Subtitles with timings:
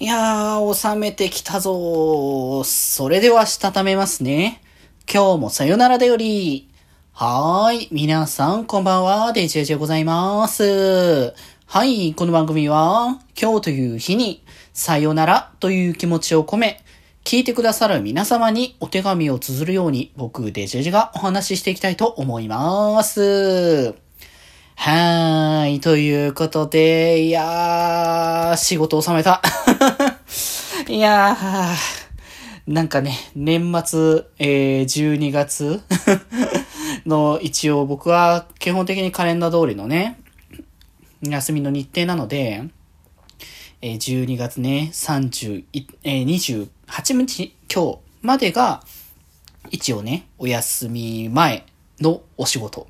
[0.00, 2.64] いやー、収めてきたぞ。
[2.64, 4.60] それではしたためますね。
[5.08, 6.68] 今日もさよならだより。
[7.12, 7.88] はーい。
[7.92, 9.32] 皆さん、こんばんは。
[9.32, 11.32] デジェジでございます。
[11.66, 12.12] はい。
[12.12, 16.84] この番組は、今日という日に、さよならという気持ちを込め、
[17.22, 24.03] 聞いてくださる皆様にお手紙を綴るように、僕、デジェジェがお話ししていきたいと思います。
[24.76, 25.80] はーい。
[25.80, 29.40] ということで、いやー、仕事収めた。
[30.88, 35.80] いやー、なんかね、年末、えー、12月
[37.06, 40.18] の一応僕は基本的にカレンダー通りのね、
[41.22, 42.64] 休みの日程なので、
[43.80, 45.64] えー、12月ね、30、
[46.04, 48.82] えー、28日、今日までが、
[49.70, 51.64] 一応ね、お休み前
[52.00, 52.84] のお仕事っ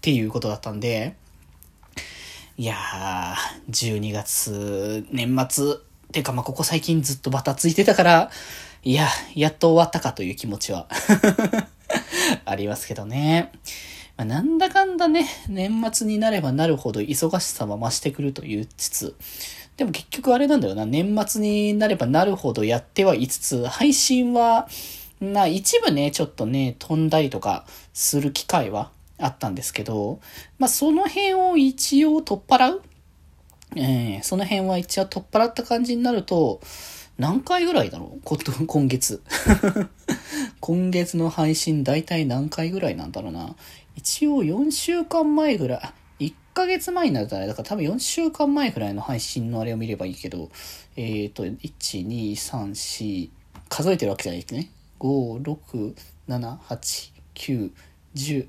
[0.00, 1.16] ていうことだったんで、
[2.60, 5.76] いやー、12月、年末、
[6.12, 8.30] てかまあここ最近ずっとバタついてたから、
[8.82, 10.86] いや、やっと終わったかという気持ちは
[12.44, 13.50] ありますけどね。
[14.18, 19.16] まあ、なんだかんだね、年末になればなるほど忙しさは増してくると言いつつ、
[19.78, 24.68] でも結局あれなんだよな、年末になればなるほどやってはいつつ、配信は、
[25.18, 30.20] な、一部ね、ちょっとね、飛んだりとかする機会はあったんですけど、
[30.58, 32.82] まあその辺を一応取っ払う？
[33.76, 36.60] えー、その辺は一応取っ払った感じになると、
[37.18, 38.66] 何回ぐらいだろう？
[38.66, 39.22] 今月。
[40.60, 43.54] 今月の配信大体何回ぐらいなんだろうな？
[43.96, 50.50] 一応4週間前ぐらい、1ヶ月前になるとあれだから多分4週間前ぐらいの配信のあれを見ればいいけど、
[50.96, 51.58] えっ、ー、と、1、
[52.06, 53.30] 2、3、4、
[53.68, 54.70] 数えてるわけじゃないですね。
[54.98, 55.94] 5、6、
[56.28, 57.70] 7、8、9、
[58.14, 58.46] 10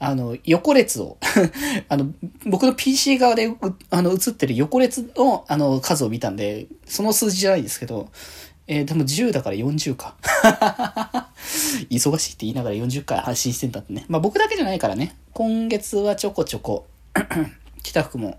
[0.00, 1.18] あの、横列を
[1.88, 2.12] あの、
[2.46, 3.52] 僕の PC 側で
[3.90, 8.08] あの映ってる横列のあの数を見たんで、その数字じゃないですけど、
[8.68, 10.14] えー、でも10だから40か。
[11.90, 14.04] 忙しいって言いながら40回配信してんだってね。
[14.08, 15.16] まあ僕だけじゃないからね。
[15.32, 16.86] 今月はちょこちょこ、
[17.82, 18.38] 北服も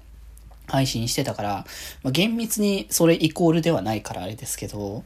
[0.69, 1.65] 配信してたから、
[2.03, 5.03] まあ、厳密にそれイコールではないからあれですけど、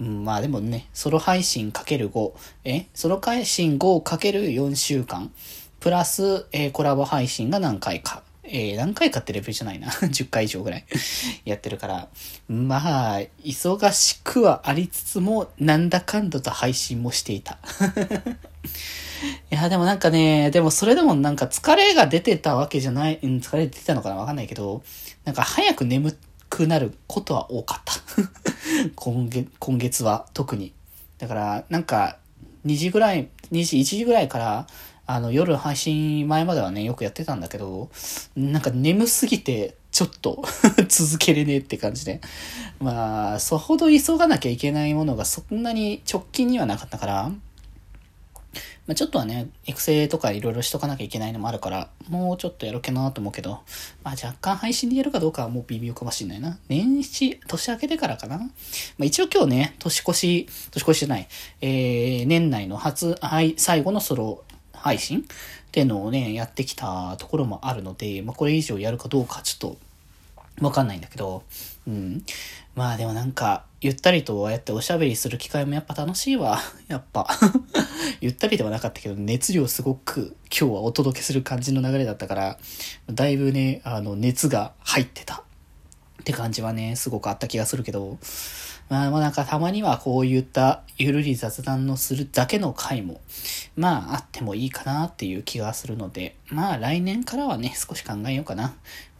[0.00, 2.32] うん、まあでもね、ソロ配信かける5、
[2.64, 5.32] えソロ配信5かける4週間、
[5.80, 8.22] プラス、えー、コラボ配信が何回か。
[8.46, 9.88] えー、何回かってレベルじゃないな。
[10.04, 10.84] 10回以上ぐらい
[11.44, 12.08] やってるから。
[12.48, 17.58] まあ、忙しくはありつつも、なんだかんだと配信もしていた。
[19.50, 24.82] いや、でもなんかね、でもそれでもなんか疲れが出てたわけじゃない、うん、疲れ出てたのかなわかんないけど、
[25.24, 26.14] なんか早く眠
[26.50, 27.94] くなることは多かった。
[28.94, 30.74] 今月、今月は特に。
[31.18, 32.18] だから、なんか、
[32.66, 34.66] 2時ぐらい、2時、1時ぐらいから、
[35.06, 37.90] あの、夜配信前まではね、よくやってたんだけど、
[38.36, 40.42] なんか眠すぎて、ちょっと
[40.88, 42.20] 続けれねえって感じで。
[42.80, 47.32] まあ、そほど急がなきゃいけないものがそんなに直近にはなかったから、
[48.86, 53.60] まあ、ちょっとはね、育成とかいろいろしとかなきゃいけないのもあるから、もうちょっとやろうけなと思うけど、
[54.02, 56.58] まあ若干配信でやるかどうかはもう微妙かもしれないな。
[56.68, 58.38] 年始、年明けてからかな。
[58.38, 58.44] ま
[59.00, 61.28] あ一応今日ね、年越し、年越しじゃない、
[61.62, 64.44] えー、年内の初、はい、最後のソロ
[64.84, 65.20] 配信？
[65.20, 65.22] っ
[65.72, 69.78] ていうのをね、やってきたところもあるので、まあこれ以上やるかどうかちょっと、
[70.60, 71.42] わかんないんだけど、
[71.88, 72.22] うん。
[72.76, 76.60] まあでもなんか、ゆったりとああやっておしゃべりする機会もやっぱ楽しいわ。
[76.86, 77.26] やっぱ。
[78.20, 82.58] ゆったりではなかったけど、熱量すごく今日はお届けする感じの流れだったから、
[83.10, 85.44] だいぶね、あの、熱が入ってた。
[86.24, 88.16] って感じはね、すごくあった気がするけど、
[88.88, 93.20] まあ、まあなんかたまにはこういったゆるり雑談のするだけの回も、
[93.76, 98.72] まああってもいいかなっていう気がするので、まあ来年からはね、少し考えようかな。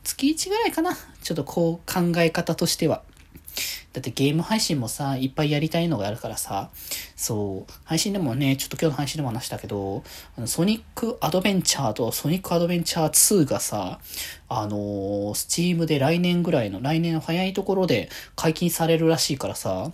[0.03, 0.97] 月1ぐらいかな。
[1.23, 3.03] ちょっとこう考え方としては。
[3.93, 6.71] だってゲーム配信もさ、いっぱいやりたいのがあるからさ、
[7.17, 10.03] そう、配信でもね、ちょっと今日の配信でも話したけど、
[10.37, 14.01] あのソニックアドベンチャーとソニックアドベンチャー2がさ、
[14.49, 19.93] あのー、スチームで来年ぐらいの、来年の早いところで解禁されるらしいからさ、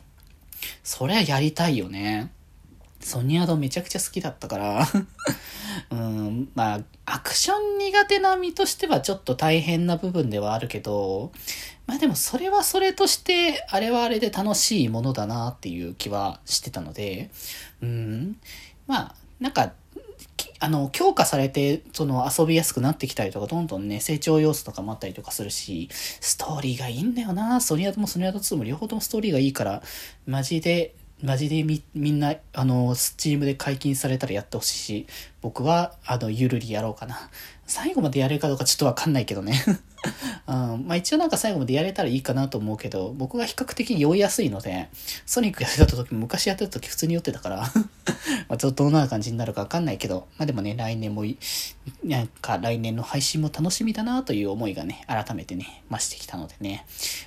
[0.82, 2.30] そりゃやりたいよね。
[3.00, 4.86] ソニアドめちゃくちゃ好きだったから、
[5.90, 11.32] うん、まあ、アクション苦手な身としてはちょっと大変な部分ではあるけど、
[11.86, 17.30] まあでもそれはそれとして、あれはあれで楽しいものだなっていう気はしてたので、
[17.82, 18.36] うん、
[18.86, 19.72] まあ、なんか、
[20.62, 27.62] あの、強化されて、その遊びやすくなってきたりとか、どんどんね、成長要素とかもあったりとかするし、ストーリーがいいんだよな。
[27.62, 29.82] ソニアドもソニアド2も両方ともストーリーがいいから、
[30.26, 35.06] マジで、マジでみ、みんな、あの、スチームで解禁されたらやってほしいし、
[35.40, 37.30] 僕は、あの、ゆるりやろうかな。
[37.70, 39.54] 最後までやれるかどうかちょっとわかんないけどね。
[40.48, 44.88] うん、まあ一応なんか最後までやれたらいいかなと思うけど、僕が比較的に酔いやすいので、
[45.24, 47.58] ソニックやってた時、昔やってた時普通に酔ってたから
[48.48, 51.24] まあちょっとどんな感じになるかわかんないけど、まあでもね、来年も
[52.02, 56.84] なんか来年の配信も楽しみだなという思いがね、改めてね、増してきたのでね。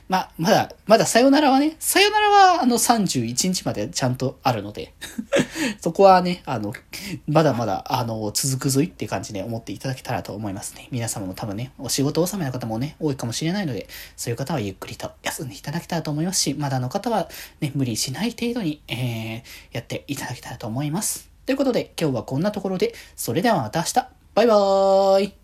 [0.09, 4.93] まあ、まだ、まださよならはね、さよならはあの31日までちゃんとあるので
[5.79, 6.73] そこはね、あの、
[7.27, 10.87] まだまだ、あの、続くぞいって感じで思っていただけたらと思いますね。
[10.91, 17.29] 皆様も多分ね、お仕事納めの方もね、多いかもしれないので、そういう方はゆっくりと休んでいただけたらと思いますし、まだの方は
[17.61, 21.29] ね、無理しない程度に、えー、やっていただけたらと思います。
[21.45, 23.93] ということで、今日はこんなところで、それではまた明日、
[24.35, 25.42] バイバーイ